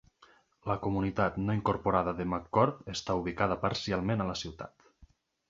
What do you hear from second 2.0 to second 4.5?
de McCord està ubicada parcialment a la